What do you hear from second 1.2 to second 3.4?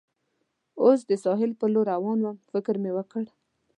ساحل پر لور روان ووم، فکر مې وکړ.